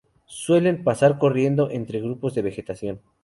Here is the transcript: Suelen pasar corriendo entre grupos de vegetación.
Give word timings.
Suelen 0.25 0.83
pasar 0.83 1.19
corriendo 1.19 1.69
entre 1.69 2.01
grupos 2.01 2.33
de 2.33 2.41
vegetación. 2.41 3.01